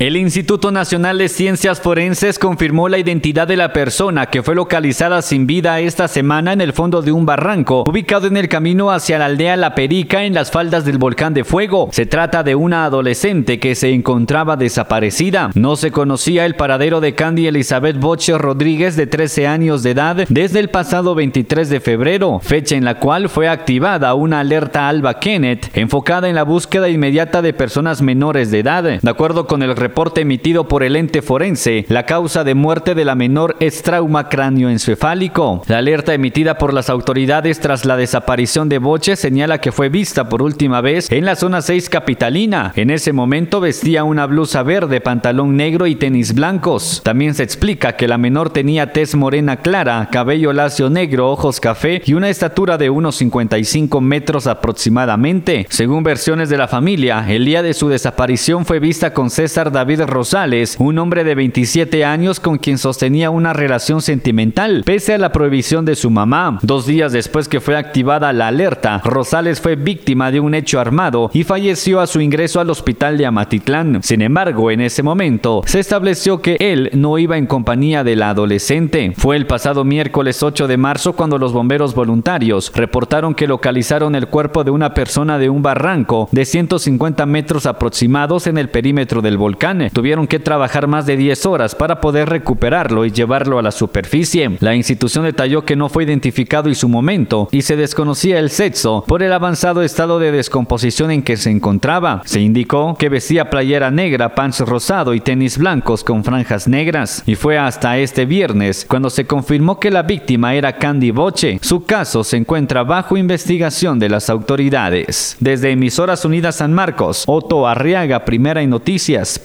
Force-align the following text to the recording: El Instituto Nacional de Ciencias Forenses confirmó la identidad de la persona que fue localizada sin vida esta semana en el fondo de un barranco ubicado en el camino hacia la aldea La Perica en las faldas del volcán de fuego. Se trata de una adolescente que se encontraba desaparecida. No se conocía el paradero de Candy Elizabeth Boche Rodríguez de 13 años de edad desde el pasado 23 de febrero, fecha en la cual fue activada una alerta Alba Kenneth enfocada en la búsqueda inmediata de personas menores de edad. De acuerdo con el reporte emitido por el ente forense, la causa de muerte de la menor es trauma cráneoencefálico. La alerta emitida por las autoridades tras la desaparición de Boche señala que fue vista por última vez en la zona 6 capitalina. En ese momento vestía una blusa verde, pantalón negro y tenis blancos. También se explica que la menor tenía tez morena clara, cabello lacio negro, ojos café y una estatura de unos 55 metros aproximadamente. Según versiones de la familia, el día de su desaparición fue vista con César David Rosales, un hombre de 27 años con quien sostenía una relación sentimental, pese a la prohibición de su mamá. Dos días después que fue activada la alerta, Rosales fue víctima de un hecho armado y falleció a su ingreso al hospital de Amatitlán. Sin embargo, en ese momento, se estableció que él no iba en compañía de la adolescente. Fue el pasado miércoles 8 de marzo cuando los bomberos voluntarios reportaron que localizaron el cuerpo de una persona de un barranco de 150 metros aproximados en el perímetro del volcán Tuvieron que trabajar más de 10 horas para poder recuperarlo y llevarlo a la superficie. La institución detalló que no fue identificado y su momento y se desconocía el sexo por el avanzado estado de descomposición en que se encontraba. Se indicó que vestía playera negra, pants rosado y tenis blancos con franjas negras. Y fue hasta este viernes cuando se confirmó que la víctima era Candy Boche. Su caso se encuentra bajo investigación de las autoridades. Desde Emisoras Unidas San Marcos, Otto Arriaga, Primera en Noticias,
El 0.00 0.16
Instituto 0.16 0.72
Nacional 0.72 1.18
de 1.18 1.28
Ciencias 1.28 1.80
Forenses 1.80 2.40
confirmó 2.40 2.88
la 2.88 2.98
identidad 2.98 3.46
de 3.46 3.56
la 3.56 3.72
persona 3.72 4.26
que 4.26 4.42
fue 4.42 4.56
localizada 4.56 5.22
sin 5.22 5.46
vida 5.46 5.78
esta 5.78 6.08
semana 6.08 6.52
en 6.52 6.60
el 6.60 6.72
fondo 6.72 7.00
de 7.00 7.12
un 7.12 7.26
barranco 7.26 7.84
ubicado 7.86 8.26
en 8.26 8.36
el 8.36 8.48
camino 8.48 8.90
hacia 8.90 9.20
la 9.20 9.26
aldea 9.26 9.56
La 9.56 9.76
Perica 9.76 10.24
en 10.24 10.34
las 10.34 10.50
faldas 10.50 10.84
del 10.84 10.98
volcán 10.98 11.32
de 11.32 11.44
fuego. 11.44 11.90
Se 11.92 12.06
trata 12.06 12.42
de 12.42 12.56
una 12.56 12.86
adolescente 12.86 13.60
que 13.60 13.76
se 13.76 13.92
encontraba 13.92 14.56
desaparecida. 14.56 15.52
No 15.54 15.76
se 15.76 15.92
conocía 15.92 16.44
el 16.44 16.56
paradero 16.56 17.00
de 17.00 17.14
Candy 17.14 17.46
Elizabeth 17.46 18.00
Boche 18.00 18.36
Rodríguez 18.36 18.96
de 18.96 19.06
13 19.06 19.46
años 19.46 19.84
de 19.84 19.92
edad 19.92 20.26
desde 20.28 20.58
el 20.58 20.70
pasado 20.70 21.14
23 21.14 21.70
de 21.70 21.78
febrero, 21.78 22.40
fecha 22.42 22.74
en 22.74 22.84
la 22.84 22.98
cual 22.98 23.28
fue 23.28 23.46
activada 23.46 24.14
una 24.14 24.40
alerta 24.40 24.88
Alba 24.88 25.20
Kenneth 25.20 25.70
enfocada 25.76 26.28
en 26.28 26.34
la 26.34 26.42
búsqueda 26.42 26.88
inmediata 26.88 27.42
de 27.42 27.52
personas 27.52 28.02
menores 28.02 28.50
de 28.50 28.58
edad. 28.58 28.82
De 28.82 29.08
acuerdo 29.08 29.46
con 29.46 29.62
el 29.62 29.83
reporte 29.84 30.22
emitido 30.22 30.66
por 30.66 30.82
el 30.82 30.96
ente 30.96 31.20
forense, 31.20 31.84
la 31.90 32.06
causa 32.06 32.42
de 32.42 32.54
muerte 32.54 32.94
de 32.94 33.04
la 33.04 33.14
menor 33.14 33.54
es 33.60 33.82
trauma 33.82 34.30
cráneoencefálico. 34.30 35.62
La 35.66 35.76
alerta 35.76 36.14
emitida 36.14 36.56
por 36.56 36.72
las 36.72 36.88
autoridades 36.88 37.60
tras 37.60 37.84
la 37.84 37.98
desaparición 37.98 38.70
de 38.70 38.78
Boche 38.78 39.14
señala 39.14 39.58
que 39.58 39.72
fue 39.72 39.90
vista 39.90 40.30
por 40.30 40.40
última 40.40 40.80
vez 40.80 41.12
en 41.12 41.26
la 41.26 41.36
zona 41.36 41.60
6 41.60 41.90
capitalina. 41.90 42.72
En 42.76 42.88
ese 42.88 43.12
momento 43.12 43.60
vestía 43.60 44.04
una 44.04 44.24
blusa 44.24 44.62
verde, 44.62 45.02
pantalón 45.02 45.54
negro 45.54 45.86
y 45.86 45.96
tenis 45.96 46.34
blancos. 46.34 47.02
También 47.04 47.34
se 47.34 47.42
explica 47.42 47.94
que 47.94 48.08
la 48.08 48.16
menor 48.16 48.48
tenía 48.48 48.90
tez 48.90 49.14
morena 49.14 49.58
clara, 49.58 50.08
cabello 50.10 50.54
lacio 50.54 50.88
negro, 50.88 51.30
ojos 51.30 51.60
café 51.60 52.00
y 52.06 52.14
una 52.14 52.30
estatura 52.30 52.78
de 52.78 52.88
unos 52.88 53.16
55 53.16 54.00
metros 54.00 54.46
aproximadamente. 54.46 55.66
Según 55.68 56.04
versiones 56.04 56.48
de 56.48 56.56
la 56.56 56.68
familia, 56.68 57.26
el 57.28 57.44
día 57.44 57.62
de 57.62 57.74
su 57.74 57.90
desaparición 57.90 58.64
fue 58.64 58.78
vista 58.78 59.12
con 59.12 59.28
César 59.28 59.73
David 59.74 60.02
Rosales, 60.02 60.76
un 60.78 60.98
hombre 60.98 61.24
de 61.24 61.34
27 61.34 62.04
años 62.04 62.38
con 62.38 62.58
quien 62.58 62.78
sostenía 62.78 63.30
una 63.30 63.52
relación 63.52 64.00
sentimental, 64.00 64.84
pese 64.86 65.14
a 65.14 65.18
la 65.18 65.32
prohibición 65.32 65.84
de 65.84 65.96
su 65.96 66.10
mamá. 66.10 66.60
Dos 66.62 66.86
días 66.86 67.12
después 67.12 67.48
que 67.48 67.60
fue 67.60 67.76
activada 67.76 68.32
la 68.32 68.46
alerta, 68.46 69.02
Rosales 69.04 69.60
fue 69.60 69.74
víctima 69.74 70.30
de 70.30 70.38
un 70.38 70.54
hecho 70.54 70.78
armado 70.78 71.28
y 71.34 71.42
falleció 71.42 72.00
a 72.00 72.06
su 72.06 72.20
ingreso 72.20 72.60
al 72.60 72.70
hospital 72.70 73.18
de 73.18 73.26
Amatitlán. 73.26 74.00
Sin 74.04 74.22
embargo, 74.22 74.70
en 74.70 74.80
ese 74.80 75.02
momento, 75.02 75.62
se 75.66 75.80
estableció 75.80 76.40
que 76.40 76.56
él 76.60 76.90
no 76.92 77.18
iba 77.18 77.36
en 77.36 77.46
compañía 77.46 78.04
de 78.04 78.14
la 78.14 78.30
adolescente. 78.30 79.12
Fue 79.16 79.36
el 79.36 79.48
pasado 79.48 79.84
miércoles 79.84 80.40
8 80.42 80.68
de 80.68 80.76
marzo 80.76 81.14
cuando 81.14 81.36
los 81.36 81.52
bomberos 81.52 81.96
voluntarios 81.96 82.70
reportaron 82.76 83.34
que 83.34 83.48
localizaron 83.48 84.14
el 84.14 84.28
cuerpo 84.28 84.62
de 84.62 84.70
una 84.70 84.94
persona 84.94 85.36
de 85.36 85.50
un 85.50 85.62
barranco 85.62 86.28
de 86.30 86.44
150 86.44 87.26
metros 87.26 87.66
aproximados 87.66 88.46
en 88.46 88.56
el 88.56 88.70
perímetro 88.70 89.20
del 89.20 89.36
volcán 89.36 89.63
Tuvieron 89.92 90.26
que 90.26 90.38
trabajar 90.38 90.86
más 90.88 91.06
de 91.06 91.16
10 91.16 91.46
horas 91.46 91.74
para 91.74 92.00
poder 92.02 92.28
recuperarlo 92.28 93.06
y 93.06 93.12
llevarlo 93.12 93.58
a 93.58 93.62
la 93.62 93.70
superficie. 93.70 94.58
La 94.60 94.74
institución 94.74 95.24
detalló 95.24 95.64
que 95.64 95.74
no 95.74 95.88
fue 95.88 96.04
identificado 96.04 96.68
y 96.68 96.74
su 96.74 96.86
momento 96.86 97.48
y 97.50 97.62
se 97.62 97.74
desconocía 97.74 98.38
el 98.38 98.50
sexo 98.50 99.04
por 99.08 99.22
el 99.22 99.32
avanzado 99.32 99.82
estado 99.82 100.18
de 100.18 100.32
descomposición 100.32 101.10
en 101.10 101.22
que 101.22 101.38
se 101.38 101.50
encontraba. 101.50 102.20
Se 102.26 102.40
indicó 102.40 102.96
que 102.98 103.08
vestía 103.08 103.48
playera 103.48 103.90
negra, 103.90 104.34
pants 104.34 104.60
rosado 104.60 105.14
y 105.14 105.20
tenis 105.20 105.56
blancos 105.56 106.04
con 106.04 106.24
franjas 106.24 106.68
negras. 106.68 107.22
Y 107.24 107.34
fue 107.34 107.56
hasta 107.56 107.96
este 107.96 108.26
viernes 108.26 108.84
cuando 108.86 109.08
se 109.08 109.26
confirmó 109.26 109.80
que 109.80 109.90
la 109.90 110.02
víctima 110.02 110.54
era 110.54 110.76
Candy 110.76 111.10
Boche. 111.10 111.58
Su 111.62 111.84
caso 111.84 112.22
se 112.22 112.36
encuentra 112.36 112.84
bajo 112.84 113.16
investigación 113.16 113.98
de 113.98 114.10
las 114.10 114.28
autoridades. 114.28 115.38
Desde 115.40 115.70
Emisoras 115.70 116.26
Unidas 116.26 116.56
San 116.56 116.74
Marcos, 116.74 117.24
Otto 117.26 117.66
Arriaga, 117.66 118.26
Primera 118.26 118.60
en 118.60 118.68
Noticias, 118.68 119.38